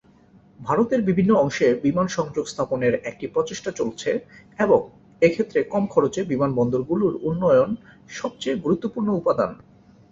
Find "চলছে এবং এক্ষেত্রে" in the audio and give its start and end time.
3.71-5.59